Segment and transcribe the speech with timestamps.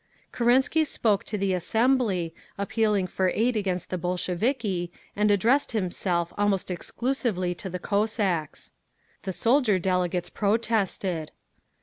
[0.31, 6.71] Kerensky spoke to the assembly, appealing for aid against the Bolsheviki, and addressed himself almost
[6.71, 8.71] exclusively to the Cossacks.
[9.21, 11.29] The soldier delegates protested.